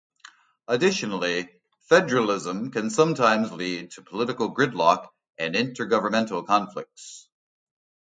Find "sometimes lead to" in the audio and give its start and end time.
2.89-4.01